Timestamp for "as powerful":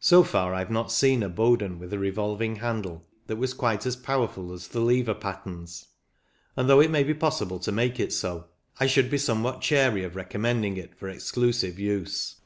3.86-4.52